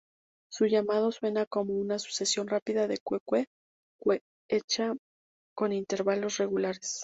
Su 0.51 0.65
llamado 0.65 1.11
suena 1.11 1.45
como 1.45 1.75
una 1.75 1.99
sucesión 1.99 2.47
rápida 2.47 2.87
de 2.87 2.97
cue-cue-cue 2.97 4.23
hecha 4.49 4.95
con 5.55 5.73
intervalos 5.73 6.37
regulares. 6.39 6.99